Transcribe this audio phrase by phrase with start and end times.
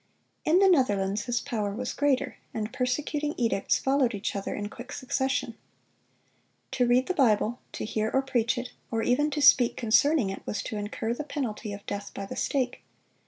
[0.45, 4.91] In the Netherlands his power was greater, and persecuting edicts followed each other in quick
[4.91, 5.55] succession.
[6.71, 10.41] To read the Bible, to hear or preach it, or even to speak concerning it,
[10.47, 12.81] was to incur the penalty of death by the stake.